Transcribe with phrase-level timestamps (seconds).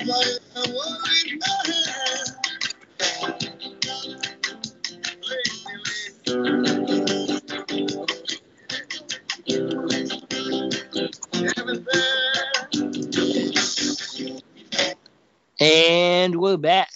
[0.00, 0.08] And
[16.40, 16.88] we're back.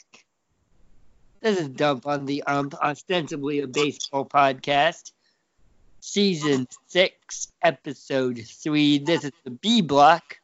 [1.42, 5.12] This is Dump on the Ump, ostensibly a baseball podcast.
[6.00, 8.98] Season 6, Episode 3.
[9.00, 10.38] This is the B Block.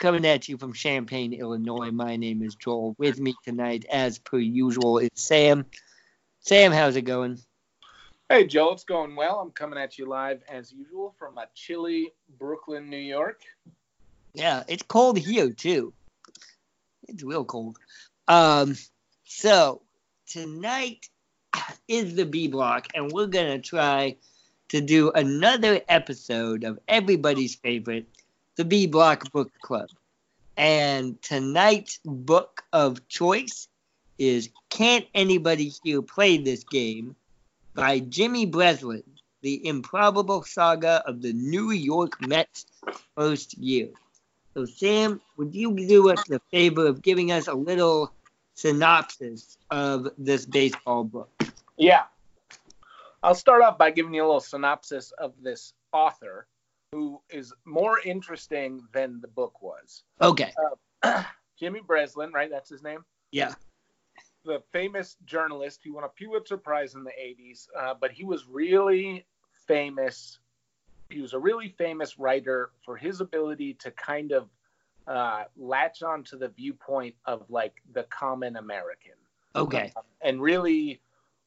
[0.00, 1.90] Coming at you from Champaign, Illinois.
[1.90, 2.94] My name is Joel.
[2.96, 5.66] With me tonight, as per usual, is Sam.
[6.40, 7.38] Sam, how's it going?
[8.30, 9.40] Hey, Joel, it's going well.
[9.40, 13.42] I'm coming at you live as usual from a chilly Brooklyn, New York.
[14.32, 15.92] Yeah, it's cold here too.
[17.06, 17.76] It's real cold.
[18.26, 18.78] Um,
[19.24, 19.82] so
[20.26, 21.10] tonight
[21.88, 24.16] is the B block, and we're gonna try
[24.70, 28.06] to do another episode of everybody's favorite,
[28.60, 29.88] the B Block Book Club.
[30.54, 33.68] And tonight's book of choice
[34.18, 37.16] is Can't Anybody Here Play This Game
[37.74, 39.02] by Jimmy Breslin,
[39.40, 42.66] The Improbable Saga of the New York Mets
[43.16, 43.88] First Year.
[44.52, 48.12] So, Sam, would you do us the favor of giving us a little
[48.56, 51.30] synopsis of this baseball book?
[51.78, 52.02] Yeah.
[53.22, 56.46] I'll start off by giving you a little synopsis of this author
[56.92, 60.02] who is more interesting than the book was.
[60.20, 60.52] Okay.
[61.02, 61.22] Uh,
[61.58, 62.50] Jimmy Breslin, right?
[62.50, 63.04] That's his name?
[63.30, 63.54] Yeah.
[64.44, 68.46] The famous journalist who won a Pulitzer Prize in the 80s, uh, but he was
[68.46, 69.26] really
[69.66, 70.38] famous.
[71.10, 74.48] He was a really famous writer for his ability to kind of
[75.06, 79.12] uh, latch on to the viewpoint of like the common American.
[79.54, 79.92] Okay.
[79.96, 81.00] Um, and really,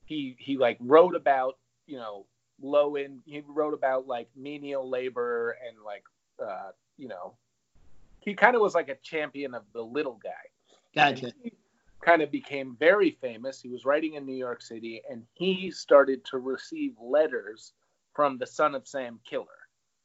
[0.06, 2.26] he he like wrote about you know
[2.62, 6.04] low in he wrote about like menial labor and like
[6.44, 7.36] uh, you know
[8.20, 10.30] he kind of was like a champion of the little guy.
[10.96, 11.26] Gotcha.
[11.26, 11.54] And he
[12.02, 13.62] kind of became very famous.
[13.62, 17.74] He was writing in New York City, and he started to receive letters
[18.14, 19.48] from the son of Sam Killer.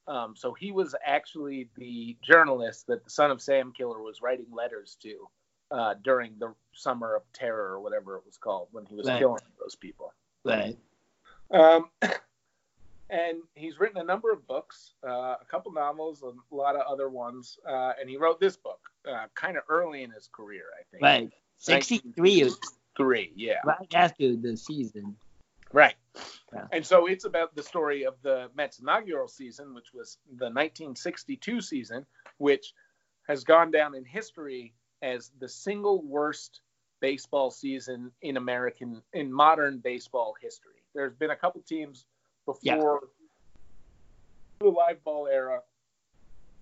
[0.09, 4.47] Um, so he was actually the journalist that the son of Sam Killer was writing
[4.51, 5.29] letters to
[5.71, 9.19] uh, during the summer of terror or whatever it was called when he was Right.
[9.19, 10.15] killing those people.
[10.45, 10.79] Right.
[11.51, 11.91] Um,
[13.11, 17.09] and he's written a number of books, uh, a couple novels, a lot of other
[17.09, 20.83] ones, uh, and he wrote this book uh, kind of early in his career, I
[20.91, 21.03] think.
[21.03, 21.33] Right.
[21.59, 22.59] 63 is
[22.99, 23.61] Three, yeah.
[23.65, 25.17] right after the season.
[25.73, 25.95] Right.
[26.53, 26.67] Yeah.
[26.73, 31.61] And so it's about the story of the Mets inaugural season, which was the 1962
[31.61, 32.07] season,
[32.39, 32.73] which
[33.29, 36.61] has gone down in history as the single worst
[37.01, 40.83] baseball season in American in modern baseball history.
[40.95, 42.07] There's been a couple teams
[42.49, 43.01] before
[44.61, 45.61] the live ball era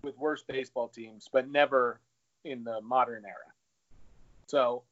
[0.02, 2.00] with worse baseball teams, but never
[2.44, 3.34] in the modern era.
[4.46, 4.82] So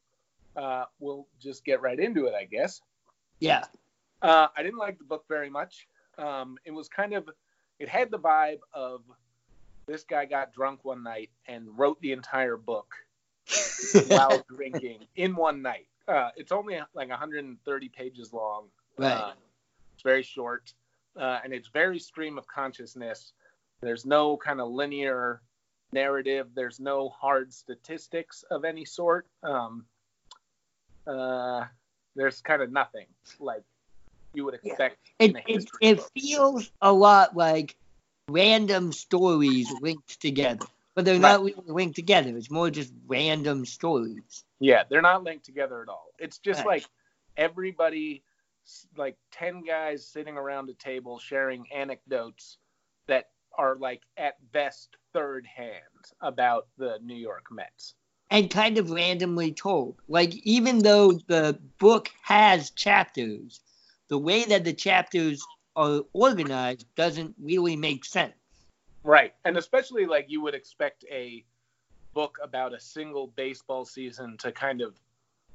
[0.56, 2.80] uh, we'll just get right into it, I guess.
[3.40, 3.64] Yeah.
[4.22, 5.86] Uh, I didn't like the book very much.
[6.16, 7.28] Um, it was kind of,
[7.78, 9.02] it had the vibe of
[9.86, 12.94] this guy got drunk one night and wrote the entire book
[14.06, 15.86] while drinking in one night.
[16.06, 18.66] Uh, it's only like 130 pages long.
[18.96, 19.12] Right.
[19.12, 19.32] Uh,
[19.94, 20.72] it's very short,
[21.18, 23.32] uh, and it's very stream of consciousness.
[23.80, 25.40] There's no kind of linear
[25.92, 26.48] narrative.
[26.54, 29.26] There's no hard statistics of any sort.
[29.42, 29.86] Um,
[31.06, 31.64] uh,
[32.16, 33.06] there's kind of nothing
[33.38, 33.62] like
[34.34, 37.76] you would expect It, in a it, it feels a lot like
[38.28, 42.36] random stories linked together, but they're not really linked together.
[42.36, 44.44] It's more just random stories.
[44.60, 46.08] Yeah, they're not linked together at all.
[46.18, 46.66] It's just Right.
[46.66, 46.86] like
[47.36, 48.22] everybody,
[48.96, 52.58] like 10 guys sitting around a table sharing anecdotes
[53.06, 57.94] that are like at best third hand about the New York Mets.
[58.30, 59.96] and kind of randomly told.
[60.08, 63.60] Like even though the book has chapters,
[64.08, 65.44] the way that the chapters
[65.76, 68.34] are organized doesn't really make sense.
[69.02, 69.34] Right.
[69.44, 71.44] And especially like you would expect a
[72.14, 74.98] book about a single baseball season to kind of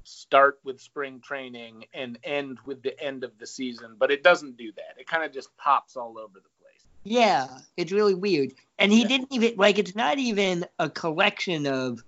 [0.09, 4.57] start with spring training and end with the end of the season, but it doesn't
[4.57, 4.99] do that.
[4.99, 6.85] It kind of just pops all over the place.
[7.03, 7.47] Yeah,
[7.77, 8.53] it's really weird.
[8.79, 9.07] And he Yeah.
[9.07, 12.03] didn't even like it's not even a collection of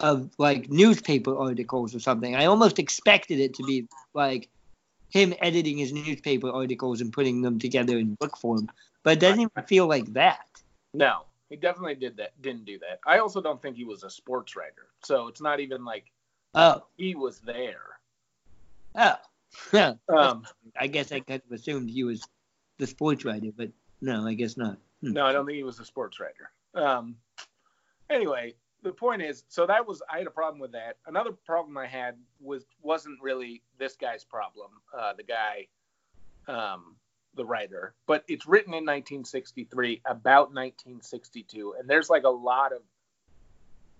[0.00, 2.34] of like newspaper articles or something.
[2.34, 4.48] I almost expected it to be like
[5.10, 8.68] him editing his newspaper articles and putting them together in book form.
[9.02, 10.46] But it doesn't even feel like that.
[10.94, 12.40] No, he definitely did that.
[12.42, 13.00] Didn't do that.
[13.06, 16.10] I also don't think he was a sports writer, so it's not even like
[16.54, 17.98] Oh, he was there.
[18.94, 19.16] oh.
[19.72, 19.94] Yeah.
[20.08, 20.44] Um,
[20.76, 22.26] I guess I kind of assumed he was
[22.78, 23.70] the sports writer, but
[24.00, 24.78] no, I guess not.
[25.00, 25.12] Hmm.
[25.12, 26.50] no, I don't think he was a sports writer.
[26.74, 27.14] Um,
[28.10, 30.96] anyway, the point is, so that was I had a problem with that.
[31.06, 35.66] Another problem I had was wasn't really this guy's problem, uh, the guy,
[36.48, 36.96] um,
[37.34, 42.80] the writer, but it's written in 1963 about 1962, and there's like a lot of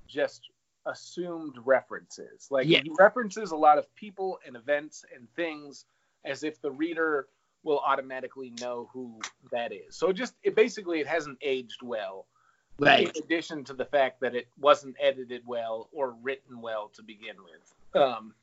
[0.07, 0.49] just
[0.87, 2.49] assumed references.
[2.51, 2.81] Like Yeah.
[2.83, 5.87] he references a lot of people and events and things
[6.25, 7.29] as if the reader
[7.63, 9.19] will automatically know who
[9.51, 9.97] that is.
[9.97, 12.27] So just it basically it hasn't aged well.
[12.79, 13.09] Right.
[13.17, 17.37] In addition to the fact that it wasn't edited well or written well to begin
[17.43, 18.03] with.
[18.03, 18.35] Um,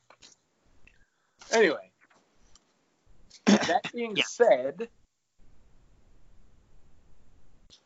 [1.52, 1.92] anyway,
[3.46, 4.24] that being Yeah.
[4.24, 4.90] said,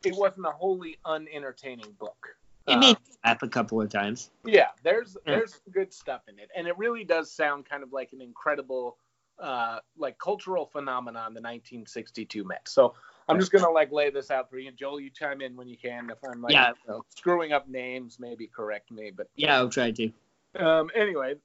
[0.04, 2.38] it wasn't a wholly unentertaining book.
[2.68, 4.32] It Um, made a couple of times.
[4.46, 7.94] yeah, there's there's some good stuff in it, and it really does sound kind of
[7.94, 8.98] like an incredible,
[9.40, 12.72] uh, like cultural phenomenon, the 1962 Mets.
[12.72, 12.96] So
[13.28, 15.00] I'm just gonna like lay this out for you, Joel.
[15.00, 16.10] You chime in when you can.
[16.10, 16.74] If I'm like Yeah.
[16.88, 19.12] so screwing up names, maybe correct me.
[19.12, 20.12] But Yeah, I'll try to.
[20.56, 21.36] um, anyway,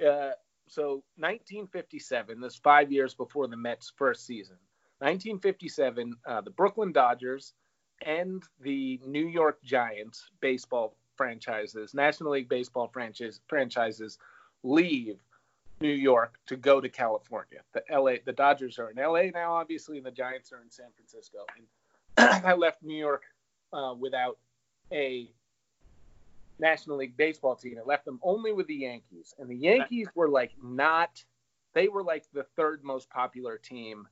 [0.00, 0.32] uh,
[0.68, 2.40] so 1957.
[2.40, 4.56] This five years before the Mets' first season.
[4.98, 7.54] 1957, uh, the Brooklyn Dodgers
[8.02, 14.18] and the New York Giants baseball franchises, National League baseball franchise franchises,
[14.62, 15.18] leave
[15.80, 17.60] New York to go to California.
[17.72, 20.88] The LA, the Dodgers are in LA now, obviously, and the Giants are in San
[20.94, 21.38] Francisco.
[21.56, 23.22] And I left New York
[23.72, 24.38] uh, without
[24.92, 25.30] a
[26.58, 27.78] National League baseball team.
[27.78, 31.24] It left them only with the Yankees, and the Yankees were like not.
[31.72, 34.06] They were like the third most popular team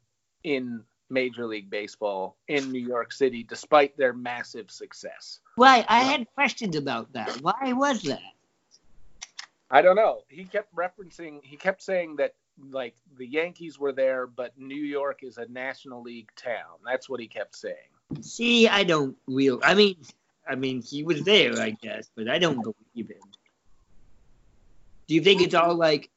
[0.44, 5.40] in Major League Baseball in New York City, despite their massive success.
[5.56, 5.84] Right.
[5.88, 7.30] I had questions about that.
[7.42, 8.20] Why was that?
[9.70, 10.22] I don't know.
[10.28, 11.40] He kept referencing.
[11.42, 12.34] He kept saying that
[12.70, 16.78] like the Yankees were there, but New York is a National League town.
[16.84, 17.76] That's what he kept saying.
[18.22, 19.60] See, I don't real.
[19.62, 19.96] I mean,
[20.48, 23.20] I mean, he was there, I guess, but I don't believe him.
[25.06, 26.10] Do you think it's all like,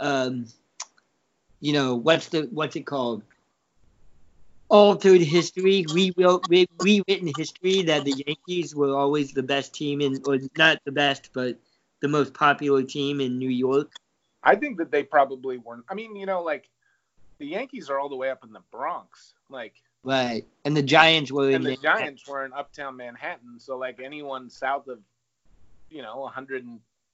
[0.00, 0.46] um,
[1.60, 3.22] you know, what's the what's it called?
[4.68, 10.20] Altered history, rewrote, re- rewritten history that the Yankees were always the best team in,
[10.26, 11.56] or not the best, but
[12.00, 13.92] the most popular team in New York.
[14.42, 15.84] I think that they probably weren't.
[15.88, 16.68] I mean, you know, like
[17.38, 19.74] the Yankees are all the way up in the Bronx, like,
[20.06, 20.46] Right.
[20.64, 23.58] And the Giants were in and the Giants were in uptown Manhattan.
[23.58, 25.00] So like anyone south of,
[25.90, 26.30] you know,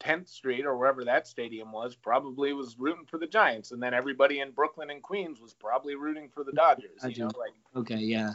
[0.03, 3.95] 110th Street or wherever that stadium was, probably was rooting for the Giants, and then
[3.95, 7.05] everybody in Brooklyn and Queens was probably rooting for the Dodgers.
[7.09, 8.33] You know, like Okay, yeah.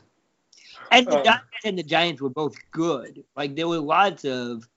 [0.92, 3.24] And the Um, Dodgers and the Giants were both good.
[3.36, 4.68] Like there were lots of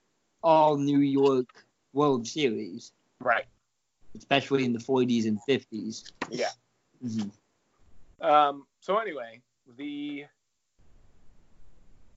[0.42, 3.46] all New York World Series, right.
[4.16, 6.12] especially in the 40s and 50s.
[6.30, 6.50] Yeah.
[7.02, 7.30] Mhm.
[8.20, 9.40] Um, so anyway,
[9.76, 10.26] the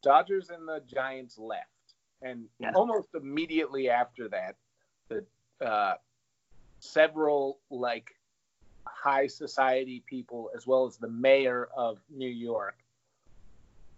[0.02, 2.74] Dodgers and the Giants left, and Yeah.
[2.76, 4.58] almost immediately after that,
[5.10, 5.24] the
[5.66, 5.96] uh,
[6.80, 8.16] several like
[8.86, 12.78] high society people, as well as the mayor of New York,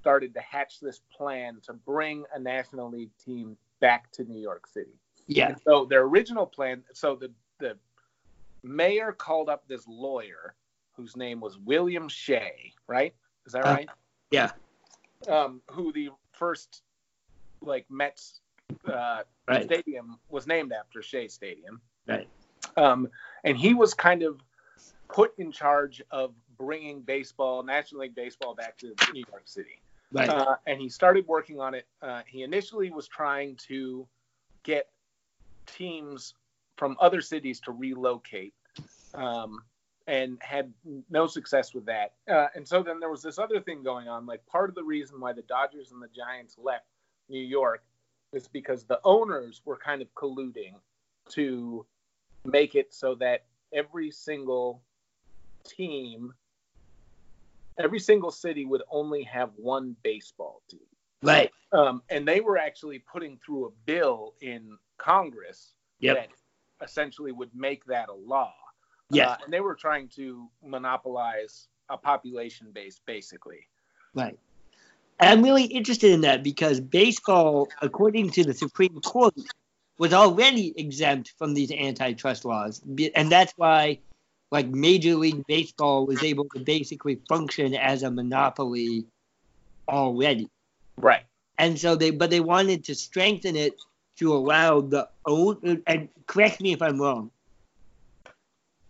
[0.02, 4.68] started to hatch this plan to bring a National League team back to New York
[4.68, 5.00] City.
[5.28, 5.50] Yeah.
[5.50, 7.78] And so their original plan, so the the
[8.64, 10.56] mayor called up this lawyer
[10.94, 13.14] whose name was William Shea, right?
[13.46, 13.90] Is that Uh, right?
[14.32, 14.52] yeah.
[15.28, 16.84] Um, who the first
[17.62, 18.42] like Mets
[18.92, 19.64] uh, Right.
[19.64, 21.80] stadium was named after Shea Stadium.
[22.08, 22.28] Right.
[22.78, 23.10] Um,
[23.44, 24.42] and he was kind of
[25.08, 29.82] put in charge of bringing baseball, National League baseball, back to New York City.
[30.12, 30.30] Right.
[30.30, 31.86] Uh, and he started working on it.
[32.02, 34.08] Uh, he initially was trying to
[34.64, 34.90] get
[35.68, 36.34] teams
[36.76, 38.54] from other cities to relocate,
[39.14, 39.60] um,
[40.08, 40.74] and had
[41.10, 42.14] no success with that.
[42.28, 44.26] Uh, and so then there was this other thing going on.
[44.26, 46.86] Like part of the reason why the Dodgers and the Giants left
[47.30, 47.84] New York
[48.36, 50.76] is because the owners were kind of colluding
[51.30, 51.86] to
[52.44, 54.82] make it so that every single
[55.66, 56.34] team
[57.78, 60.80] every single city would only have one baseball team.
[61.22, 61.52] right.
[61.74, 66.16] Um, and they were actually putting through a bill in Congress Yep.
[66.16, 68.54] that essentially would make that a law.
[69.10, 69.32] Yeah.
[69.32, 73.68] Uh, and they were trying to monopolize a population base, basically.
[74.14, 74.38] Right.
[75.20, 79.34] I'm really interested in that because baseball, according to the Supreme Court,
[79.98, 82.82] was already exempt from these antitrust laws.
[83.16, 84.00] And that's why,
[84.52, 89.06] like, Major League Baseball was able to basically function as a monopoly
[89.88, 90.50] already.
[90.98, 91.24] Right.
[91.58, 93.76] And so they, but they wanted to strengthen it
[94.18, 97.32] to allow the own, and correct me if I'm wrong.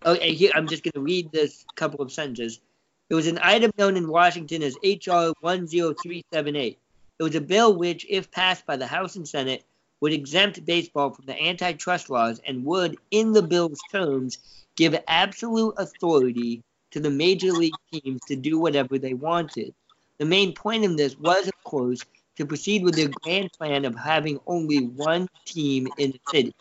[0.05, 2.59] Okay, here, I'm just going to read this couple of sentences.
[3.09, 6.79] It was an item known in Washington as HR 10378.
[7.17, 9.63] It was a bill which, if passed by the House and Senate,
[10.01, 14.39] would exempt baseball from the antitrust laws and would, in the bill's terms,
[14.75, 19.73] give absolute authority to the major league teams to do whatever they wanted.
[20.17, 22.01] The main point of this was, of course,
[22.37, 26.55] to proceed with their grand plan of having only one team in the city.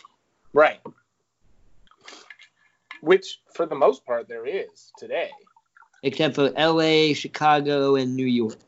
[0.52, 0.80] Right.
[3.00, 5.30] Which, for the most part, there is today.
[6.04, 8.58] Except for LA, Chicago, and New York.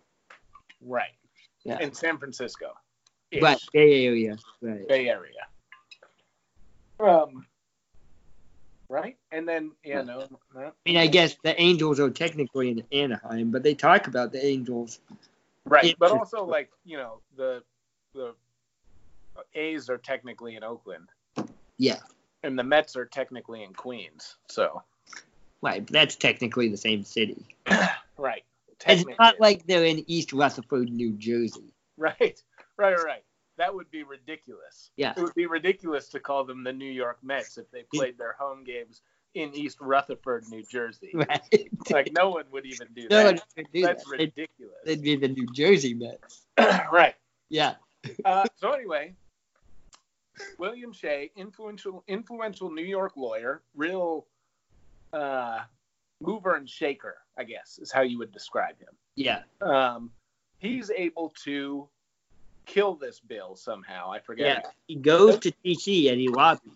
[0.80, 1.10] Right.
[1.64, 1.78] Yeah.
[1.80, 2.72] And San Francisco.
[3.40, 4.38] Right, Bay Area.
[4.62, 4.88] Right.
[4.88, 5.46] Bay Area.
[6.98, 7.46] Um,
[8.88, 9.18] right?
[9.32, 10.06] And then, you Right.
[10.06, 10.26] know,
[10.56, 14.44] I mean, I guess the Angels are technically in Anaheim, but they talk about the
[14.44, 15.00] Angels.
[15.66, 15.94] right.
[15.98, 17.62] But also, like, you know, the
[18.14, 18.34] the
[19.54, 21.10] A's are technically in Oakland,
[21.76, 21.98] Yeah,
[22.44, 24.36] and the Mets are technically in Queens.
[24.48, 24.82] So,
[25.62, 25.84] right.
[25.84, 27.44] But that's technically the same city.
[28.18, 28.42] right.
[28.86, 31.72] It's not like they're in East Rutherford, New Jersey.
[31.96, 32.42] Right,
[32.76, 33.24] right, right.
[33.56, 34.90] That would be ridiculous.
[34.96, 35.14] Yeah.
[35.16, 38.34] It would be ridiculous to call them the New York Mets if they played their
[38.38, 39.00] home games
[39.34, 41.10] in East Rutherford, New Jersey.
[41.14, 41.70] Right.
[41.90, 43.44] Like no one would even do no one that.
[43.56, 44.10] would do That's that.
[44.10, 44.74] Ridiculous.
[44.84, 46.42] they'd be the New Jersey Mets.
[46.92, 47.14] right.
[47.48, 47.74] Yeah.
[48.24, 49.14] Uh, so anyway,
[50.58, 54.26] William Shea, influential influential New York lawyer, real
[55.12, 55.60] uh,
[56.20, 58.94] mover and shaker, I guess is how you would describe him.
[59.14, 59.42] Yeah.
[59.60, 60.10] Um,
[60.58, 61.88] he's able to
[62.66, 64.10] kill this bill somehow.
[64.10, 64.62] I forget.
[64.64, 64.70] Yeah.
[64.88, 66.72] He goes to DC and he lobbies.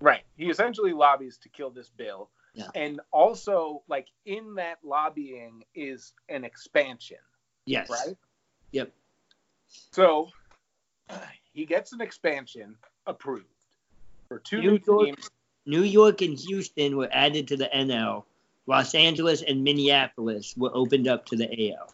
[0.00, 0.22] Right.
[0.36, 2.30] He essentially lobbies to kill this bill.
[2.54, 2.68] Yeah.
[2.74, 7.16] And also, like, in that lobbying is an expansion,
[7.64, 7.88] Yes.
[7.88, 8.16] right?
[8.72, 8.92] Yep.
[9.92, 10.28] So
[11.52, 13.46] he gets an expansion approved
[14.28, 15.30] for two New new York- teams.
[15.66, 18.24] New York and Houston were added to the NL.
[18.66, 21.92] Los Angeles and Minneapolis were opened up to the AL.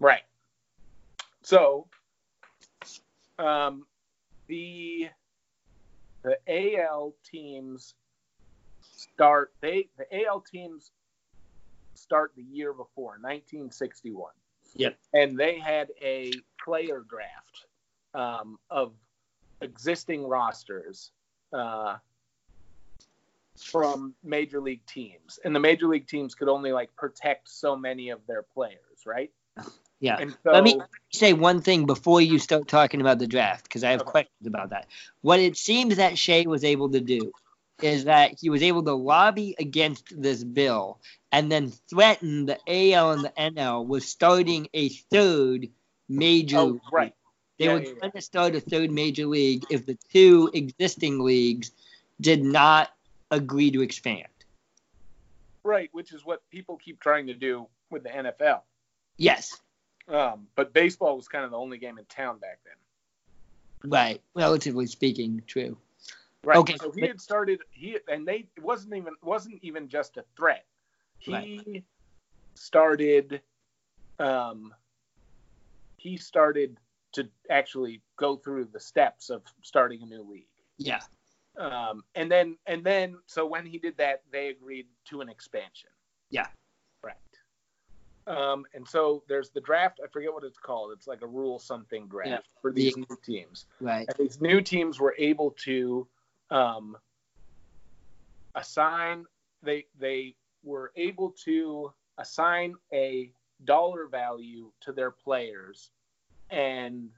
[0.00, 0.22] Right.
[1.42, 1.86] So
[3.38, 3.86] um,
[4.46, 5.08] the
[6.22, 7.94] the AL teams
[8.80, 10.90] start they the AL teams
[11.94, 14.32] start the year before 1961.
[14.76, 14.98] Yep.
[15.12, 17.66] And they had a player draft
[18.14, 18.92] um, of
[19.60, 21.12] existing rosters
[21.52, 21.96] uh,
[23.56, 28.10] from major league teams, and the major league teams could only like protect so many
[28.10, 29.30] of their players, right?
[30.00, 30.18] Yeah.
[30.18, 30.78] So, Let me
[31.12, 34.10] say one thing before you start talking about the draft, because I have Okay.
[34.10, 34.86] questions about that.
[35.22, 37.32] What it seems that Shea was able to do
[37.80, 41.00] is that he was able to lobby against this bill
[41.32, 45.68] and then threaten the AL and the NL with starting a third
[46.08, 46.80] major oh, league.
[46.92, 47.14] right,
[47.58, 48.00] They Yeah, were yeah, yeah.
[48.00, 51.72] going to start a third major league if the two existing leagues
[52.20, 52.93] did not
[53.30, 54.28] agree to expand.
[55.62, 58.60] right, which is what people keep trying to do with the NFL.
[59.16, 59.60] Yes,
[60.08, 63.90] Um, but baseball was kind of the only game in town back then.
[63.90, 64.20] right.
[64.34, 65.76] Relatively speaking, true.
[66.42, 66.58] Right.
[66.58, 70.24] Okay, So he had started he and they it wasn't even wasn't even just a
[70.36, 70.66] threat.
[71.18, 71.84] He
[72.54, 73.40] started
[74.18, 74.74] um
[75.96, 76.76] he started
[77.12, 80.46] to actually go through the steps of starting a new league.
[80.76, 81.00] Yeah.
[81.56, 85.90] Um and then and then so when he did that they agreed to an expansion.
[86.30, 86.46] Yeah.
[87.02, 87.14] Right.
[88.26, 90.92] Um and so there's the draft, I forget what it's called.
[90.92, 92.38] It's like a rule something draft Yeah.
[92.60, 94.06] for these The- new teams Right.
[94.08, 96.08] and these new teams were able to
[96.50, 96.96] um,
[98.54, 99.24] assign
[99.62, 103.32] they they were able to assign a
[103.64, 105.90] dollar value to their players
[106.50, 107.10] and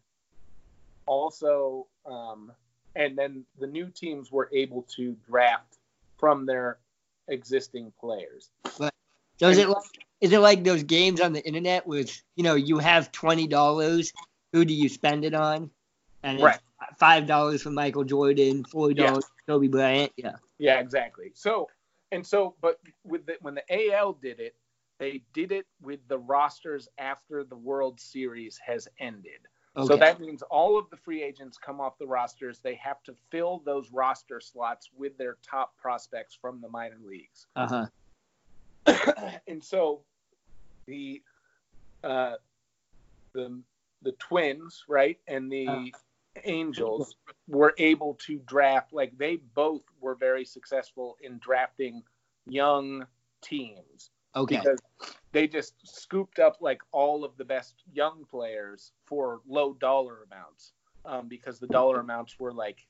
[1.07, 2.53] also um,
[2.97, 5.79] and then the new teams were able to draft
[6.19, 6.79] from their
[7.29, 8.51] existing players
[9.39, 9.85] So is it like
[10.21, 13.47] is it like those games on the internet where it's, you know you have twenty
[13.47, 14.13] dollars,
[14.53, 15.71] who do you spend it on?
[16.23, 16.61] And it's Right.
[16.99, 20.13] five dollars for Michael Jordan, four dollars for Kobe Bryant.
[20.17, 20.37] Yeah.
[20.59, 21.33] Yeah, exactly.
[21.35, 21.69] So
[22.13, 24.55] and so, but with the, when the AL did it,
[24.99, 29.41] they did it with the rosters after the World Series has ended.
[29.77, 29.87] Okay.
[29.87, 32.61] So that means all of the free agents come off the rosters.
[32.61, 37.47] They have to fill those roster slots with their top prospects from the minor leagues.
[37.57, 37.87] uh
[38.87, 39.33] huh.
[39.47, 40.03] and so
[40.87, 41.23] the
[42.05, 42.35] uh,
[43.35, 43.61] the
[44.03, 45.99] the Twins, right, and the Uh.
[46.45, 47.17] Angels
[47.49, 52.03] were able to draft like they both were very successful in drafting
[52.47, 53.07] young
[53.41, 54.59] teams Okay.
[54.59, 54.79] because
[55.37, 60.73] they just scooped up like all of the best young players for low dollar amounts
[61.05, 62.87] um, because the dollar amounts were like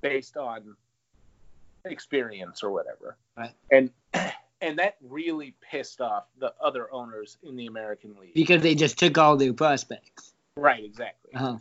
[0.00, 0.76] based on
[1.84, 3.50] experience or whatever Right.
[3.72, 3.90] and
[4.60, 8.96] and that really pissed off the other owners in the American League Because they just
[8.96, 10.32] took all their prospects.
[10.56, 11.34] Right, exactly.
[11.34, 11.58] Uh-huh.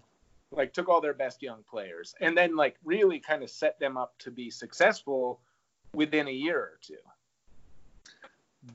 [0.51, 3.97] Like took all their best young players and then like really kind of set them
[3.97, 5.39] up to be successful
[5.95, 6.97] within a year or two.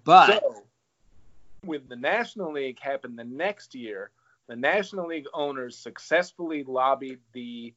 [0.05, 0.65] But So,
[1.65, 4.11] with the National League happened the next year,
[4.49, 7.75] the National League owners successfully lobbied the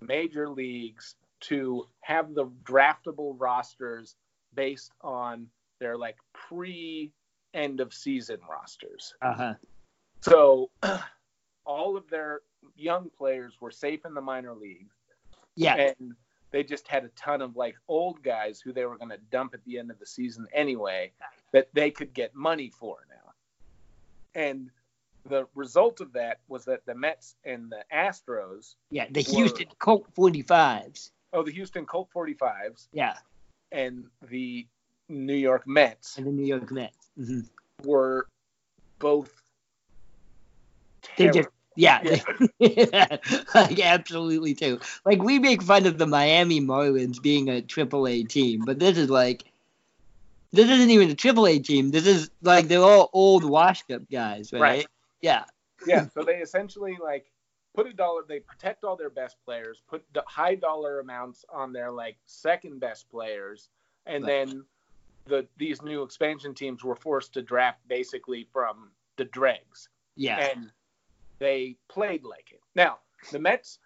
[0.00, 4.16] major leagues to have the draftable rosters
[4.54, 5.46] based on
[5.80, 7.12] their like pre
[7.52, 9.14] end of season rosters.
[9.22, 9.54] uh-huh.
[10.22, 10.70] So
[11.66, 12.40] all of their
[12.76, 14.94] young players were safe in the minor leagues
[15.56, 15.74] Yeah.
[15.98, 16.14] and
[16.50, 19.54] they just had a ton of like old guys who they were going to dump
[19.54, 21.12] at the end of the season anyway
[21.52, 23.23] that they could get money for now.
[24.34, 24.70] And
[25.28, 29.06] the result of that was that the Mets and the Astros, Yeah.
[29.10, 31.10] The were- Houston Colt 45s.
[31.32, 33.14] oh, the Houston Colt 45s Yeah.
[33.72, 34.66] and the
[35.08, 37.10] New York Mets And the New York Mets.
[37.16, 37.40] hmm
[37.84, 38.26] were
[38.98, 39.30] both
[41.18, 42.00] They just Yeah,
[43.54, 44.78] like absolutely too.
[45.04, 48.96] Like we make fun of the Miami Marlins being a triple A team, but this
[48.96, 49.44] is like
[50.54, 51.90] this isn't even a AAA team.
[51.90, 54.60] This is like they're all old washed up guys, right?
[54.60, 54.86] Right.
[55.20, 55.44] Yeah.
[55.86, 57.26] yeah, so they essentially like
[57.74, 58.22] put a dollar.
[58.28, 62.78] They protect all their best players, put d- high dollar amounts on their like second
[62.80, 63.70] best players,
[64.06, 64.46] and Right.
[64.48, 64.64] then
[65.26, 70.38] the these new expansion teams were forced to draft basically from the dregs, Yeah.
[70.38, 70.70] and
[71.38, 72.60] they played like it.
[72.74, 72.98] Now
[73.32, 73.78] the Mets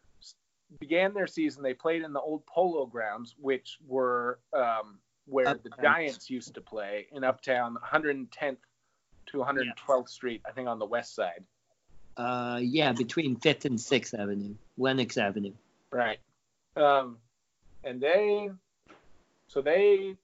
[0.80, 1.62] began their season.
[1.62, 4.98] They played in the old Polo Grounds, which were um,
[5.28, 8.56] where the Giants used to play in Uptown, 110th
[9.26, 11.44] to 112th Street, I think on the west side.
[12.16, 14.54] Uh yeah, between Fifth and Sixth Avenue.
[14.76, 15.52] Lenox Avenue.
[15.92, 16.18] Right.
[16.76, 17.18] Um,
[17.84, 18.50] and they,
[19.46, 20.16] so they,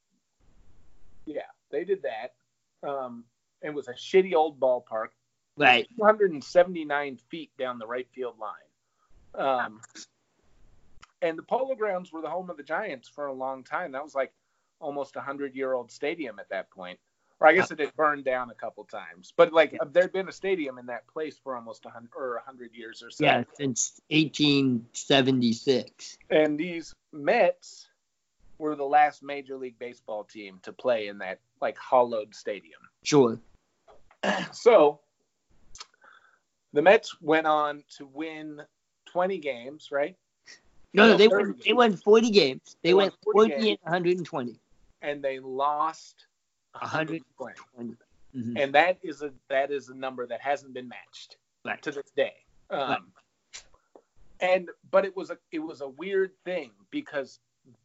[1.24, 2.88] yeah, they did that.
[2.88, 3.24] Um,
[3.62, 5.08] it was a shitty old ballpark,
[5.56, 5.86] Right.
[5.96, 9.46] 279 feet down the right field line.
[9.46, 9.80] Um,
[11.22, 13.92] and the Polo Grounds were the home of the Giants for a long time.
[13.92, 14.32] That was like
[14.84, 16.98] almost a hundred year old stadium at that point.
[17.40, 20.32] Or I guess it had burned down a couple times, but like there'd been a
[20.32, 23.24] stadium in that place for almost a hundred or a hundred years or so.
[23.24, 26.16] Yeah, since eighteen seventy six.
[26.30, 27.88] And these Mets
[28.58, 32.80] were the last Major League Baseball team to play in that like hollowed stadium.
[33.02, 33.38] Sure.
[34.52, 35.00] So
[36.72, 38.62] the Mets went on to win
[39.06, 40.16] 20 games, right?
[40.94, 42.76] No, no, they 30 won they won forty games.
[42.82, 43.78] They, They went 40 forty games.
[43.84, 44.24] and hundred
[45.04, 46.26] and they lost
[46.80, 47.22] 120.
[47.38, 47.96] 120.
[48.34, 48.60] Mhm.
[48.60, 51.80] And that is a that is a number that hasn't been matched Right.
[51.82, 52.34] to this day.
[52.70, 53.00] Um, Right.
[54.40, 57.38] And but it was a it was a weird thing because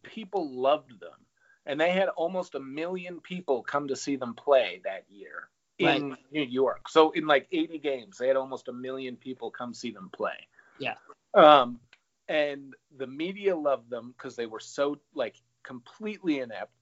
[0.04, 1.26] people loved them,
[1.68, 6.18] and they had almost a million people come to see them play that year in
[6.32, 6.90] New York.
[6.90, 10.48] So in like 80 games, they had almost a million people come see them play.
[10.80, 10.96] Yeah.
[11.36, 11.80] Um,
[12.28, 16.74] and the media loved them because they were so like completely inept,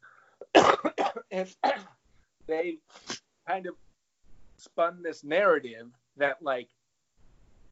[1.31, 1.55] and
[2.47, 2.77] they
[3.47, 3.75] kind of
[4.57, 6.69] spun this narrative that like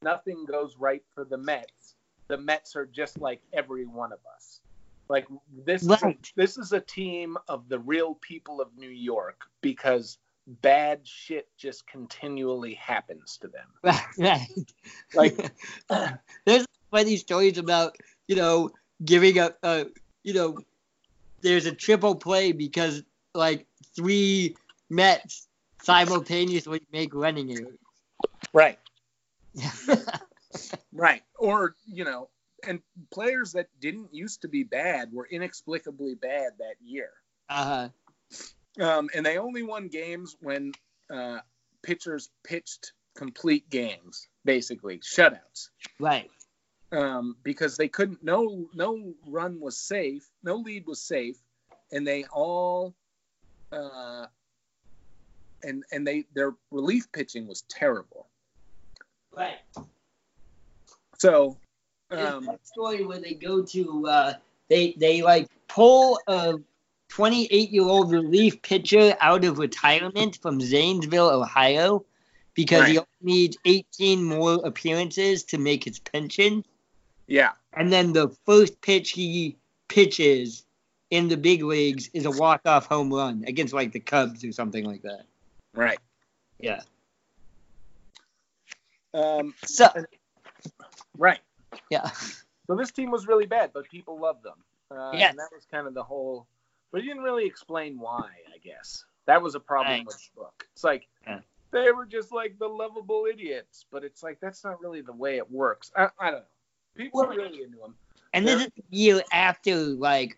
[0.02, 1.96] nothing goes right for the Mets.
[2.28, 4.62] The Mets are just like every one of us.
[5.10, 5.28] Like
[5.66, 6.32] this is Right.
[6.36, 10.18] this is a team of the real people of New York because
[10.62, 13.96] bad shit just continually happens to them.
[14.18, 14.48] Right.
[15.14, 15.52] Like
[16.46, 17.96] there's funny stories about
[18.28, 18.72] you know
[19.04, 19.58] giving up.
[19.62, 19.86] Uh,
[20.24, 20.58] you know,
[21.46, 23.04] there's a triple play because
[23.34, 24.56] like three
[24.90, 25.48] Mets
[25.84, 27.78] simultaneously make running errors.
[28.54, 28.80] right.
[30.94, 31.22] Right.
[31.38, 32.30] Or, you know,
[32.66, 32.80] and
[33.12, 37.10] players that didn't used to be bad were inexplicably bad that year.
[37.50, 37.90] Uh
[38.80, 38.84] huh.
[38.84, 40.72] Um, and they only won games when
[41.14, 41.40] uh,
[41.84, 46.32] pitchers pitched complete games, basically shutouts, right.
[46.92, 48.24] Um, because they couldn't.
[48.24, 50.28] No, no run was safe.
[50.44, 51.38] No lead was safe,
[51.92, 52.94] and they all,
[53.72, 54.28] uh,
[55.64, 58.28] and and they their relief pitching was terrible.
[59.36, 59.58] Right.
[61.18, 61.58] So,
[62.12, 64.34] um, that story where they go to uh,
[64.70, 66.56] they they like pull a
[67.10, 72.06] 28 year old relief pitcher out of retirement from Zanesville, Ohio,
[72.54, 76.64] because he only needs 18 more appearances to make his pension.
[77.28, 79.58] Yeah, And then the first pitch he
[79.88, 80.66] pitches
[81.12, 84.52] in the big leagues is a walk off home run against like the Cubs or
[84.52, 85.26] something like that.
[85.74, 86.00] right.
[86.60, 86.82] Yeah.
[89.14, 89.88] Um, So
[91.18, 91.40] right.
[91.90, 92.10] yeah.
[92.68, 94.58] So this team was really bad, but people loved them.
[94.92, 95.32] Uh, Yes.
[95.32, 96.48] And that was kind of the whole.
[96.92, 98.30] But he didn't really explain why.
[98.54, 100.06] I guess that was a problem Right.
[100.06, 100.68] with the book.
[100.74, 101.40] It's like Yeah.
[101.72, 103.86] they were just like the lovable idiots.
[103.92, 105.92] But it's like that's not really the way it works.
[105.96, 106.46] I, I don't know.
[106.96, 107.96] People Well, are really into them.
[108.34, 110.38] And this is the year after like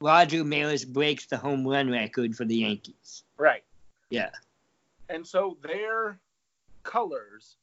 [0.00, 3.24] Roger Maris breaks the home run record for the Yankees.
[3.36, 3.64] Right.
[4.10, 4.30] Yeah.
[5.08, 6.18] And so their
[6.82, 7.56] colors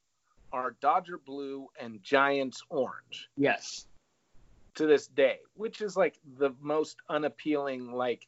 [0.51, 3.85] are Dodger blue and Giants orange Yes.
[4.75, 8.27] to this day, which is like the most unappealing like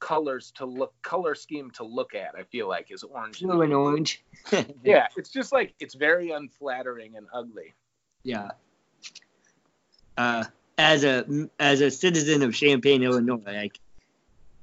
[0.00, 2.34] colors to look color scheme to look at.
[2.34, 3.40] I feel like is orange.
[3.40, 4.24] Blue and orange.
[4.82, 7.74] Yeah, it's just like it's very unflattering and ugly.
[8.24, 8.50] Yeah.
[10.20, 10.44] Uh,
[10.76, 11.24] as a
[11.58, 13.70] as a citizen of Champaign, Illinois, I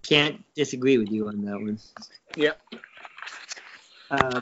[0.03, 1.79] can't disagree with you on that one.
[2.35, 2.61] Yep.
[4.11, 4.41] Uh,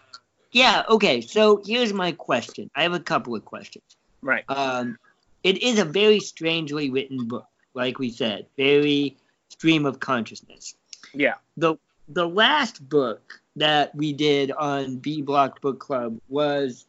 [0.51, 0.84] yeah.
[0.89, 1.21] Okay.
[1.21, 2.69] So here's my question.
[2.75, 3.95] I have a couple of questions.
[4.21, 4.43] Right.
[4.49, 4.97] Um,
[5.43, 9.15] it is a very strangely written book, like we said, very
[9.47, 10.75] stream of consciousness.
[11.13, 11.36] Yeah.
[11.56, 11.78] the
[12.10, 16.86] the last book that we did on B Block Book Club was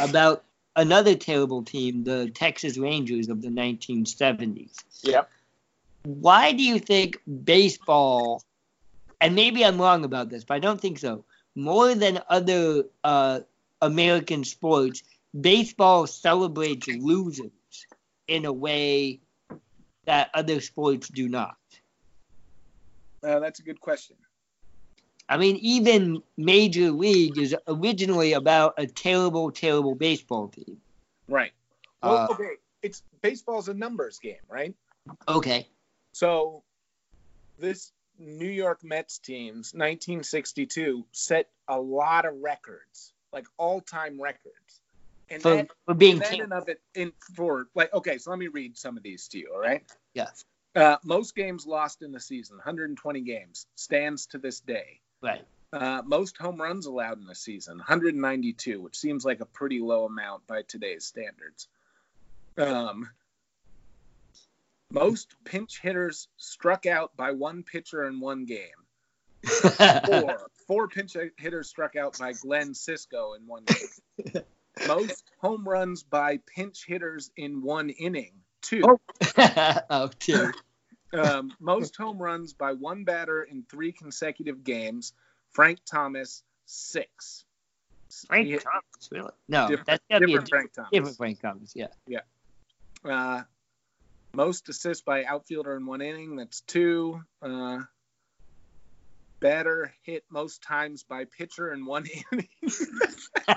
[0.00, 0.42] about
[0.78, 4.76] another terrible team, the Texas Rangers of the 1970s.
[5.02, 5.28] Yep.
[6.04, 8.42] Why do you think baseball,
[9.20, 11.24] and maybe I'm wrong about this, but I don't think so,
[11.56, 13.40] more than other uh,
[13.82, 15.02] American sports,
[15.38, 17.50] baseball celebrates losers
[18.28, 19.18] in a way
[20.04, 21.56] that other sports do not?
[23.22, 24.16] Uh, that's a good question.
[25.28, 30.80] I mean, even Major League is originally about a terrible, terrible baseball team.
[31.28, 31.52] Right.
[32.02, 32.52] Well, Uh, okay.
[32.82, 34.74] It's baseball's a numbers game, right?
[35.26, 35.66] Okay.
[36.12, 36.62] So
[37.58, 44.80] this New York Mets teams, 1962, set a lot of records, like all-time records.
[45.30, 48.38] And For, that, for being that and of it in for like okay, so let
[48.38, 49.84] me read some of these to you, all right?
[50.14, 50.44] Yes.
[50.74, 55.00] Uh, most games lost in the season, 120 games, stands to this day.
[55.22, 55.44] Right.
[55.72, 60.06] Uh, most home runs allowed in a season, 192, which seems like a pretty low
[60.06, 61.68] amount by today's standards.
[62.56, 63.10] Um,
[64.90, 68.68] most pinch hitters struck out by one pitcher in one game.
[69.44, 70.38] Four.
[70.66, 74.42] Four pinch hitters struck out by Galen Cisco in one game.
[74.88, 78.32] most home runs by pinch hitters in one inning.
[78.60, 78.82] Two.
[78.84, 78.98] Oh.
[79.90, 80.52] oh, two.
[81.12, 85.12] Um, most home runs by one batter in three consecutive games.
[85.52, 87.44] Frank Thomas, six.
[88.26, 89.32] Frank He hit- Thomas, really?
[89.48, 90.90] No, Different- that's gotta be a different Frank Thomas.
[90.92, 91.74] different Frank Thomas.
[91.74, 92.20] Yeah.
[93.04, 93.42] Uh,
[94.34, 96.36] most assists by outfielder in one inning.
[96.36, 97.22] That's two.
[97.40, 97.80] Uh,
[99.40, 102.48] batter hit most times by pitcher in one inning.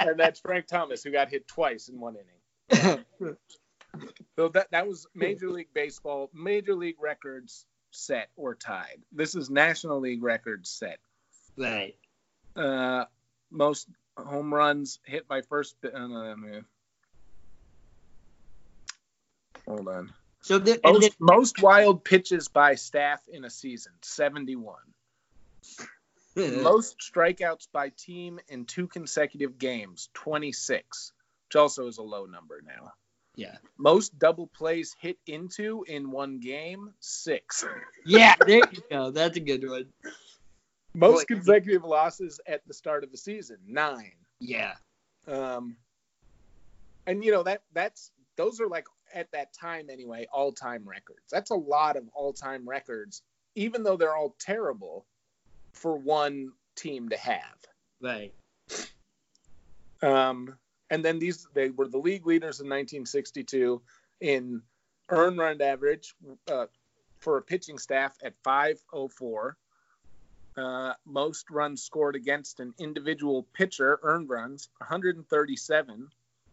[0.00, 3.06] and that's Frank Thomas, who got hit twice in one inning.
[4.36, 9.00] So that that was Major League Baseball, Major League records set or tied.
[9.12, 10.98] This is National League records set.
[11.56, 11.96] right.
[12.56, 13.04] Uh,
[13.50, 15.76] most home runs hit by first.
[15.84, 16.34] Uh.
[19.66, 20.12] Hold on.
[20.42, 24.76] So and Most, there- most wild pitches by staff in a season, 71.
[26.36, 31.12] Most strikeouts by team in two consecutive games, 26,
[31.48, 32.92] which also is a low number now.
[33.36, 33.56] Yeah.
[33.78, 37.64] Most double plays hit into in one game, six.
[38.04, 39.10] Yeah, there you go.
[39.10, 39.86] That's a good one.
[40.94, 41.36] Most Boy.
[41.36, 44.12] consecutive losses at the start of the season, nine.
[44.40, 44.74] Yeah.
[45.28, 45.76] Um,
[47.06, 51.26] and you know that that's those are like at that time anyway all time records.
[51.30, 53.22] That's a lot of all time records,
[53.54, 55.06] even though they're all terrible
[55.72, 57.56] for one team to have.
[58.00, 58.32] Right.
[60.02, 60.56] Um,
[60.90, 63.80] and then these they were the league leaders in 1962
[64.20, 64.62] in
[65.08, 66.14] earned run average
[66.50, 66.66] uh,
[67.18, 69.56] for a pitching staff at 504.
[70.56, 76.08] Uh, most runs scored against an individual pitcher, earned runs 137.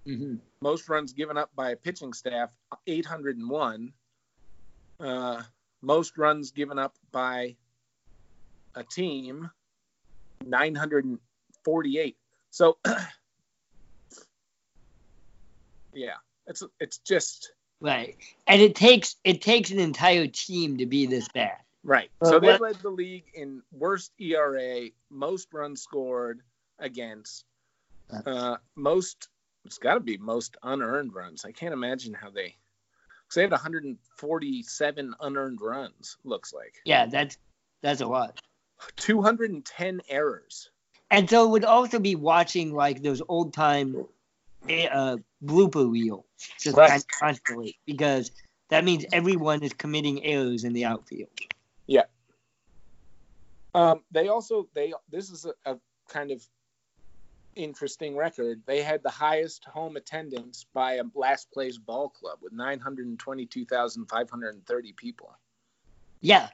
[0.05, 2.51] hmm Most runs given up by a pitching staff
[2.85, 3.91] 801.
[4.99, 5.43] Uh,
[5.81, 7.55] most runs given up by
[8.75, 9.49] a team
[10.45, 12.17] 948.
[12.51, 12.77] So
[15.97, 18.17] yeah, it's it's just Right.
[18.47, 21.57] And it takes it takes an entire team to be this bad.
[21.83, 22.09] right.
[22.23, 26.41] So they what- led the league in worst ERA, most runs scored
[26.79, 27.45] against,
[28.25, 29.29] uh, most.
[29.65, 31.43] It's got to be most unearned runs.
[31.45, 32.55] I can't imagine how they.
[33.25, 36.17] Because they had 147 unearned runs.
[36.23, 37.37] Looks like Yeah, that's
[37.81, 38.39] that's a lot.
[38.95, 40.69] 210 errors.
[41.11, 44.05] And so it would also be watching like those old time
[44.69, 46.25] uh, blooper reels
[46.59, 46.89] just Right.
[46.89, 48.31] kind of constantly because
[48.69, 51.29] that means everyone is committing errors in the outfield.
[51.85, 52.03] Yeah.
[53.73, 55.77] Um, they also they this is a, a
[56.09, 56.45] kind of
[57.55, 58.61] interesting record.
[58.65, 65.37] They had the highest home attendance by a last place ball club with 922,530 people.
[66.21, 66.49] Yeah.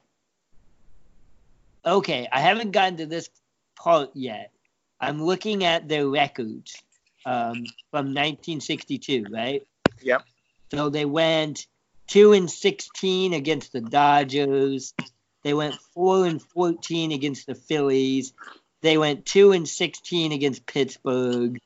[1.85, 3.29] Okay, I haven't gotten to this
[3.75, 4.51] part yet.
[4.99, 6.81] I'm looking at their records
[7.25, 9.65] um, from 1962, right?
[10.01, 10.23] Yep.
[10.73, 11.67] So they went
[12.07, 14.93] two and 16 against the Dodgers.
[15.43, 18.33] They went four and 14 against the Phillies.
[18.81, 21.59] They went two and 16 against Pittsburgh.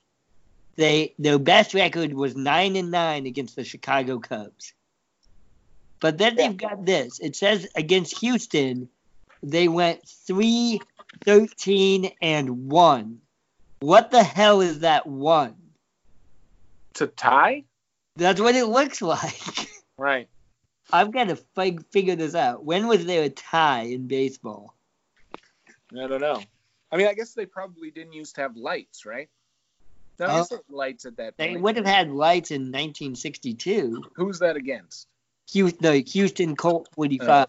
[0.75, 4.73] They their best record was nine and nine against the Chicago Cubs.
[5.99, 7.19] But then they've got this.
[7.19, 8.89] It says against Houston,
[9.41, 10.79] they went 3
[11.25, 13.21] 13 and 1.
[13.79, 15.55] What the hell is that one?
[16.95, 17.63] To tie?
[18.15, 19.41] That's what it looks like.
[19.99, 20.29] Right.
[20.93, 22.63] I've got to fig- figure this out.
[22.63, 24.75] When was there a tie in baseball?
[25.91, 26.39] I don't know.
[26.91, 29.27] I mean, I guess they probably didn't used to have lights, right?
[30.19, 30.59] No, Oh.
[30.69, 31.61] lights at that They point.
[31.61, 34.03] would have had lights in 1962.
[34.15, 35.07] Who's that against?
[35.51, 37.47] Houston, the Houston Colt 45.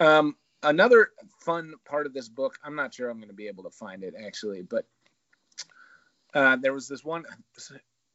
[0.00, 3.64] Um, another fun part of this book, I'm not sure I'm going to be able
[3.64, 4.86] to find it actually, but
[6.34, 7.24] uh, there was this one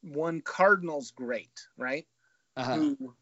[0.02, 2.06] one Cardinals great, right?
[2.56, 2.74] Uh-huh.
[2.74, 3.14] Who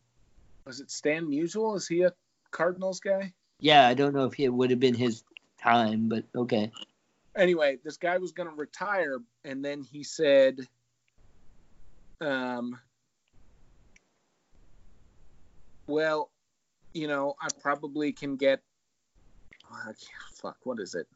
[0.65, 0.91] was it?
[0.91, 1.77] Stan Musial?
[1.77, 2.13] Is he a
[2.51, 3.33] Cardinals guy?
[3.61, 5.23] Yeah, I don't know if it would have been his
[5.61, 6.71] time, but okay.
[7.37, 10.59] Anyway, this guy was going to retire, and then he said,
[12.21, 12.79] um,
[15.87, 16.31] "Well,
[16.95, 18.61] you know, I probably can get.
[20.41, 21.07] Fuck, what is it?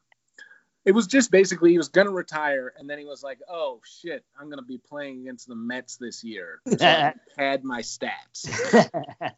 [0.85, 4.25] It was just basically he was gonna retire, and then he was like, "Oh shit,
[4.39, 8.49] I'm gonna be playing against the Mets this year." So I had my stats.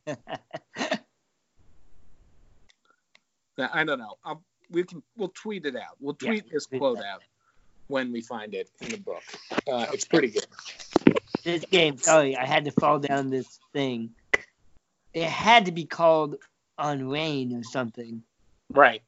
[3.57, 4.15] Now, I don't know.
[4.25, 5.97] I'll, we can we'll tweet it out.
[6.01, 7.05] We'll Yeah, tweet this tweet quote that.
[7.07, 7.23] out
[7.87, 9.23] when we find it in the book.
[9.71, 10.47] Uh, it's pretty good.
[11.45, 14.11] this game, sorry, I had to fall down this thing.
[15.13, 16.37] It had to be called
[16.79, 18.25] on rain or something.
[18.75, 19.03] Right.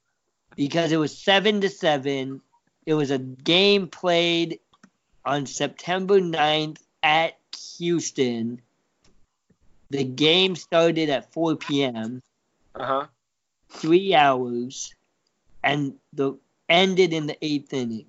[0.55, 2.41] because it was seven to seven.
[2.87, 4.61] It was a game played
[5.25, 7.37] on September 9th at
[7.79, 8.63] Houston.
[9.91, 12.23] The game started at 4 p.m.,
[12.75, 13.07] Uh huh.
[13.71, 14.95] three hours,
[15.63, 18.07] and the ended in the eighth inning.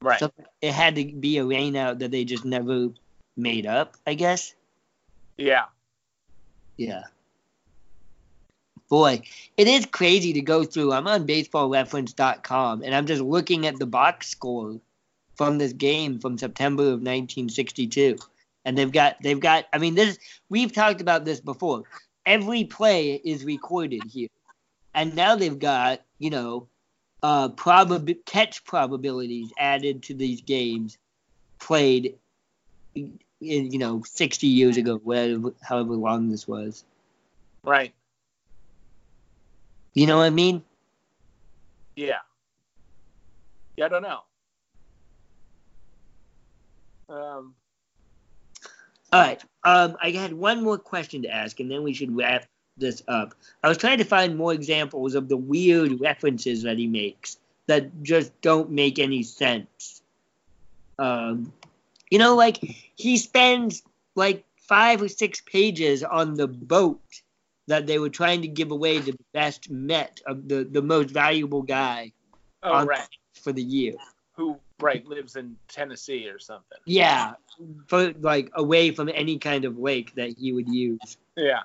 [0.00, 0.20] Right.
[0.20, 2.88] So it had to be a rainout that they just never
[3.36, 4.54] made up, I guess.
[5.36, 5.64] yeah.
[6.76, 7.04] Yeah.
[8.88, 9.22] Boy,
[9.56, 10.92] it is crazy to go through.
[10.92, 14.80] I'm on baseballreference.com and I'm just looking at the box score
[15.34, 18.16] from this game from September of 1962.
[18.64, 20.18] And they've got they've got I mean this
[20.48, 21.82] we've talked about this before.
[22.24, 24.28] Every play is recorded here.
[24.94, 26.68] And now they've got, you know,
[27.22, 30.98] uh probab- catch probabilities added to these games
[31.58, 32.16] played
[32.94, 36.84] in, you know 60 years ago whatever however long this was
[37.66, 37.92] Right.
[39.96, 40.62] You know what i mean
[41.96, 42.18] Yeah.
[43.76, 44.20] Yeah, I don't know.
[47.08, 47.54] Um,
[49.12, 52.44] all right um i had one more question to ask and then we should wrap
[52.76, 56.88] this up i was trying to find more examples of the weird references that he
[56.88, 60.02] makes that just don't make any sense
[60.98, 61.52] um
[62.10, 62.58] you know like
[62.96, 63.82] he spends
[64.16, 67.00] like five or six pages on the boat
[67.66, 71.62] that they were trying to give away the best Met of the, the most valuable
[71.62, 72.12] guy
[72.62, 73.08] oh, right.
[73.34, 73.94] for the year.
[74.32, 76.78] Who, right, lives in Tennessee or something.
[76.84, 77.34] Yeah,
[77.86, 81.16] for like away from any kind of lake that he would use.
[81.36, 81.62] Yeah.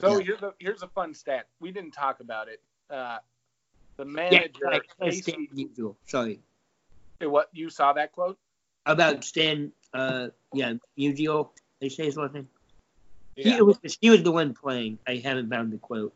[0.00, 0.24] So Yeah.
[0.24, 1.46] here's a here's a fun stat.
[1.60, 2.60] We didn't talk about it.
[2.90, 3.18] Uh,
[3.96, 5.94] the Yeah, manager, like uh, Casey, Stan Musial.
[6.06, 6.40] Sorry
[7.28, 8.38] what you saw that quote?
[8.86, 9.72] about Stan.
[9.94, 11.50] Uh, yeah, Musial.
[11.80, 12.48] They say his last name.
[13.36, 13.56] Yeah.
[13.56, 14.98] He was he was the one playing.
[15.06, 16.14] I haven't found the quote.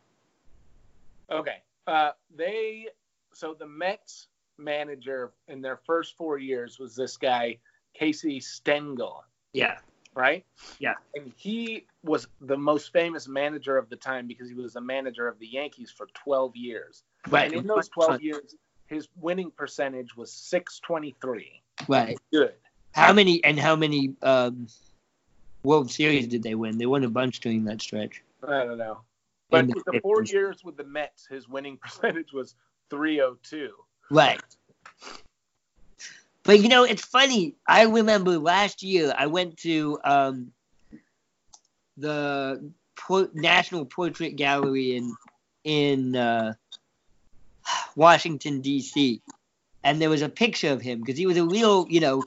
[1.30, 1.62] Okay.
[1.86, 2.88] Uh, they
[3.32, 7.58] so the Mets manager in their first four years was this guy
[7.94, 9.78] Casey Stengel, Yeah,
[10.14, 10.44] right?
[10.78, 10.94] Yeah.
[11.14, 15.28] And he was the most famous manager of the time because he was the manager
[15.28, 17.02] of the Yankees for 12 years.
[17.28, 17.50] right.
[17.50, 18.54] And in those 12 years,
[18.86, 21.62] his winning percentage was 623.
[21.88, 22.18] Right.
[22.32, 22.54] Good.
[22.92, 24.68] How many and how many um,
[25.66, 26.78] World Series did they win?
[26.78, 28.22] They won a bunch during that stretch.
[28.46, 29.00] I don't know.
[29.50, 32.54] But the the four years with the Mets, his winning percentage was
[32.90, 33.70] 302.
[34.10, 34.40] Right.
[36.44, 37.56] But you know, it's funny.
[37.66, 40.52] I remember last year I went to um,
[41.96, 42.72] the
[43.34, 45.16] National Portrait Gallery in
[45.64, 46.54] in uh,
[47.96, 49.20] Washington D.C.
[49.82, 52.22] And there was a picture of him because he was a real, you know,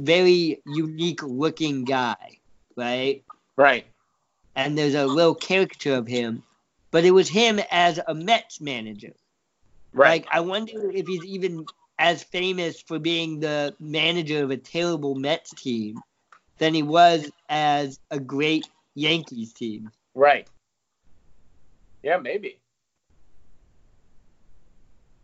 [0.00, 2.38] very unique looking guy,
[2.76, 3.24] right?
[3.56, 3.86] Right.
[4.54, 6.42] And there's a little caricature of him,
[6.90, 9.12] but it was him as a Mets manager.
[9.92, 10.22] Right.
[10.22, 11.66] Like, I wonder if he's even
[11.98, 16.00] as famous for being the manager of a terrible Mets team
[16.58, 19.90] than he was as a great Yankees team.
[20.14, 20.48] Right.
[22.02, 22.58] Yeah, maybe.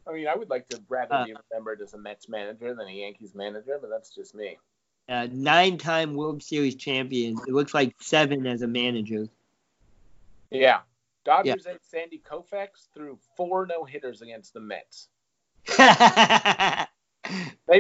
[0.07, 2.89] I mean, I would like to rather Uh, be remembered as a Mets manager than
[2.89, 4.59] a Yankees manager, but that's just me.
[5.09, 7.37] Uh, nine-time World Series champion.
[7.47, 9.29] It looks like seven as a manager.
[10.51, 10.81] Yeah.
[11.25, 15.09] Dodgers and Sandy Koufax threw four no hitters against the Mets.
[15.69, 15.79] Maybe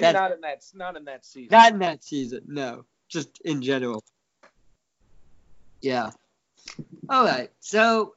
[0.01, 1.49] That's- not in that not in that season.
[1.51, 2.85] Not in that season, no.
[3.09, 4.03] Just in general.
[5.81, 6.11] Yeah.
[7.09, 7.51] All right.
[7.59, 8.15] So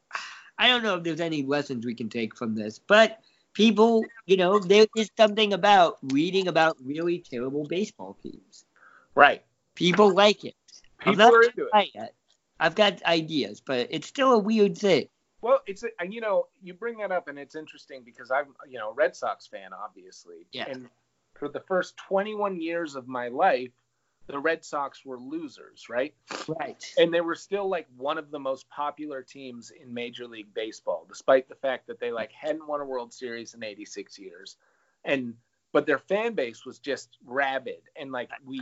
[0.58, 3.20] I don't know if there's any lessons we can take from this, but
[3.56, 8.66] people, you know, there is something about reading about really terrible baseball teams.
[9.16, 9.44] right.
[9.74, 10.56] People like it.
[11.02, 11.90] I'm People not are into it.
[11.94, 12.14] yet.
[12.62, 15.10] I've got ideas, but it's still a weird thing.
[15.42, 18.56] Well, it's a- and you know you bring that up and it's interesting because I'm
[18.70, 20.48] you know a Red Sox fan obviously.
[20.54, 20.70] Yeah.
[20.70, 20.88] And
[21.34, 23.72] for the first 21 years of my life,
[24.28, 26.14] the Red Sox were losers, right?
[26.48, 26.84] Right.
[26.98, 31.06] And they were still like one of the most popular teams in Major League Baseball,
[31.08, 34.58] despite the fact that they like hadn't won a World Series in 86 years,
[35.04, 35.34] and
[35.72, 38.62] but their fan base was just rabid, and like we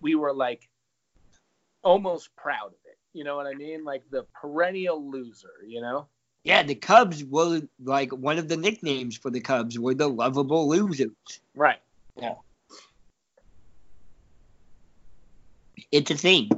[0.00, 0.68] we were like
[1.82, 2.98] almost proud of it.
[3.12, 3.84] You know what I mean?
[3.84, 5.54] Like the perennial loser.
[5.66, 6.08] You know?
[6.42, 10.68] Yeah, the Cubs were like one of the nicknames for the Cubs were the lovable
[10.68, 11.10] losers.
[11.54, 11.80] Right.
[15.94, 16.50] It's a thing.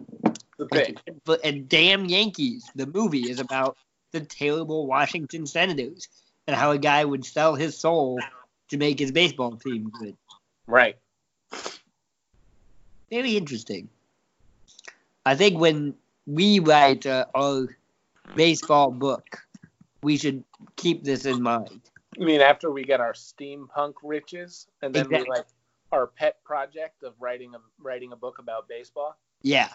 [0.73, 0.97] Thing.
[1.27, 3.77] But and damn Yankees, the movie is about
[4.13, 6.09] the terrible Washington Senators
[6.47, 8.19] and how a guy would sell his soul
[8.71, 10.17] to make his baseball team good.
[10.67, 10.97] Right.
[13.11, 13.91] Very interesting.
[15.27, 15.95] I think when
[16.27, 17.77] we write uh, our
[18.37, 19.41] baseball book,
[20.03, 20.45] we should
[20.77, 21.83] keep this in mind.
[22.19, 25.29] I mean, after we get our steampunk riches, and then Exactly.
[25.29, 25.47] we like
[25.93, 29.19] our pet project of writing a writing a book about baseball.
[29.43, 29.69] Yeah.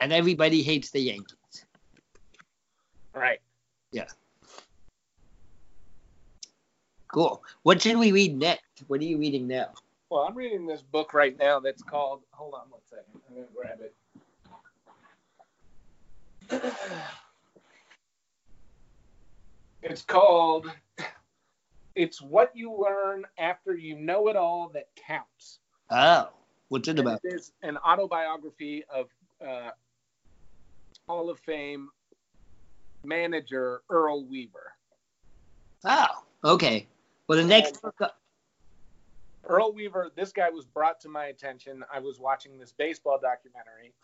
[0.00, 1.64] And everybody hates the Yankees.
[3.14, 3.40] Right.
[3.90, 4.06] Yeah.
[7.12, 7.42] Cool.
[7.62, 8.84] What should we read next?
[8.86, 9.72] What are you reading now?
[10.10, 12.22] Well, I'm reading this book right now that's called.
[12.30, 13.20] Hold on one second.
[13.28, 13.94] I'm gonna grab it.
[19.80, 20.70] It's called.
[21.94, 25.60] It's what you learn after you know it all that counts.
[25.90, 26.30] Oh,
[26.68, 27.20] what's it about?
[27.24, 29.06] It is an autobiography of
[29.46, 29.70] uh,
[31.08, 31.88] Hall of Fame
[33.04, 34.72] manager Earl Weaver.
[35.84, 36.06] Oh,
[36.44, 36.86] okay.
[37.26, 37.94] Well, the next book.
[39.44, 41.82] Earl Weaver, this guy was brought to my attention.
[41.92, 43.94] I was watching this baseball documentary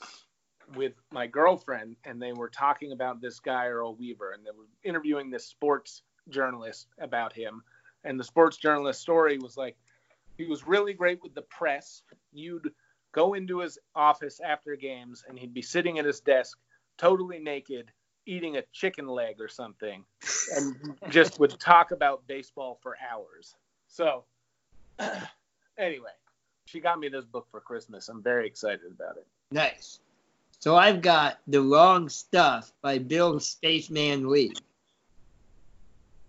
[0.75, 4.69] with my girlfriend, and they were talking about this guy, Earl Weaver, and they were
[4.85, 7.63] interviewing this sports journalist about him.
[8.05, 9.77] And the sports journalist story was like,
[10.39, 12.03] he was really great with the press.
[12.33, 12.71] You'd
[13.13, 16.59] go into his office after games, and he'd be sitting at his desk,
[16.99, 17.91] totally naked,
[18.27, 20.05] eating a chicken leg or something,
[20.57, 20.77] and
[21.11, 23.55] just would talk about baseball for hours.
[23.87, 24.25] So,
[25.79, 26.11] anyway,
[26.67, 28.09] she got me this book for Christmas.
[28.09, 29.27] I'm very excited about it.
[29.53, 30.01] Nice.
[30.59, 34.55] So I've got The Wrong Stuff by Bill Spaceman Lee.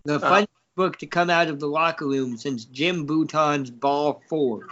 [0.04, 0.30] The Uh-huh.
[0.76, 4.68] Book to come out of the locker room since Jim Bouton's Ball 4.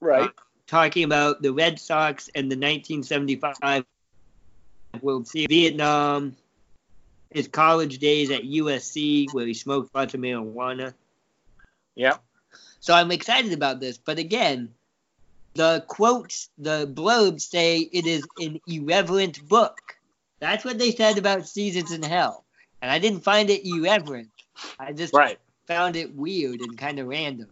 [0.00, 0.28] Right.
[0.28, 0.32] Uh,
[0.66, 3.84] talking about the Red Sox and the 1975
[5.00, 6.36] World Series, Vietnam,
[7.30, 10.92] his college days at USC where he smoked lots of marijuana.
[11.94, 12.16] Yeah.
[12.80, 13.98] So I'm excited about this.
[13.98, 14.74] But again,
[15.54, 19.96] the quotes, the blurbs say it is an irreverent book.
[20.40, 22.44] That's what they said about Seasons in Hell.
[22.82, 24.28] And I didn't find it irreverent.
[24.78, 25.38] I just Right.
[25.66, 27.48] found it weird and kind of random.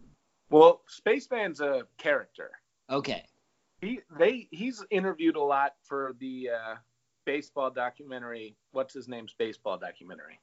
[0.49, 2.51] Well, Spaceman's a character.
[2.89, 3.25] Okay.
[3.79, 6.75] He they he's interviewed a lot for the uh,
[7.25, 8.55] baseball documentary.
[8.73, 10.39] What's his name's baseball documentary?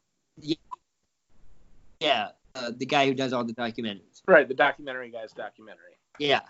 [2.01, 2.31] Yeah.
[2.55, 4.23] Uh, the guy who does all the documentaries.
[4.27, 5.99] Right, the documentary guy's documentary.
[6.19, 6.41] Yeah.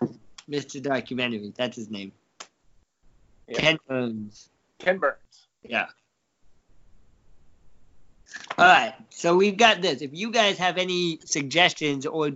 [0.48, 0.80] Mr.
[0.80, 1.52] Documentary.
[1.56, 2.12] That's his name.
[3.48, 3.58] Yeah.
[3.58, 4.48] Ken Burns.
[4.78, 5.48] Ken Burns.
[5.62, 5.88] Yeah.
[8.58, 8.94] All right.
[9.10, 10.02] So we've got this.
[10.02, 12.30] If you guys have any suggestions or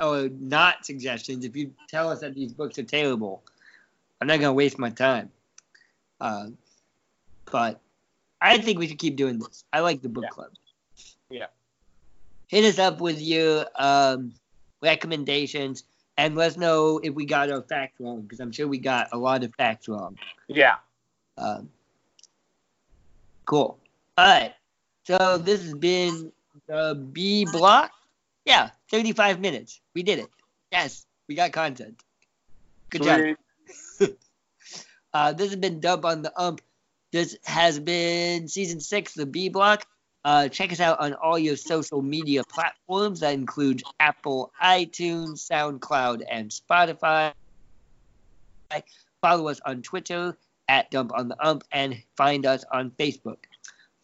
[0.00, 3.42] or not suggestions, if you tell us that these books are terrible,
[4.20, 5.30] I'm not gonna waste my time.
[6.20, 6.48] Uh,
[7.50, 7.80] but
[8.40, 9.64] I think we should keep doing this.
[9.72, 10.30] I like the book Yeah.
[10.30, 10.50] club.
[11.30, 11.46] Yeah.
[12.48, 14.34] Hit us up with your um,
[14.80, 15.84] recommendations
[16.18, 19.08] and let us know if we got our facts wrong because I'm sure we got
[19.12, 20.18] a lot of facts wrong.
[20.48, 20.76] Yeah.
[21.38, 21.70] Um,
[23.46, 23.78] cool.
[24.18, 24.54] All right.
[25.04, 26.32] So this has been
[26.66, 27.92] the B block.
[28.44, 29.80] Yeah, 35 minutes.
[29.94, 30.28] We did it.
[30.70, 32.02] Yes, we got content.
[32.90, 33.36] Good job.
[35.14, 36.62] Uh, this has been Dump on the Ump.
[37.12, 39.86] This has been season six, the B block.
[40.24, 43.20] Uh, check us out on all your social media platforms.
[43.20, 47.32] That includes Apple, iTunes, SoundCloud, and Spotify.
[49.20, 50.36] Follow us on Twitter
[50.68, 53.44] at Dump on the Ump and find us on Facebook.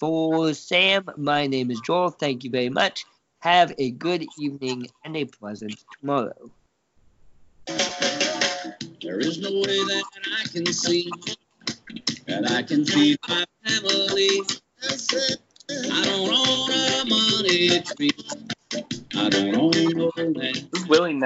[0.01, 2.11] For Sam, my name is Joel.
[2.11, 3.05] Thank you very much.
[3.41, 6.51] Have a good evening and a pleasant tomorrow.
[9.03, 10.05] There is no way that
[10.41, 11.11] I can see
[12.27, 14.43] that I can feed my family.
[15.91, 18.11] I don't own a money tree.
[19.17, 20.37] I don't own no land.
[20.37, 21.15] This is Willie